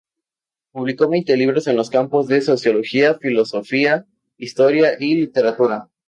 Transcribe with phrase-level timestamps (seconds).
[0.71, 5.89] Publicó veinte libros en los campos de sociología, filosofía, historia y literatura.